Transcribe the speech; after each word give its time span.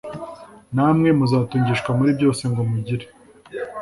namwe 0.75 1.09
muzatungishwa 1.17 1.89
muri 1.97 2.11
byose 2.17 2.41
ngo 2.51 2.61
mugire 2.71 3.05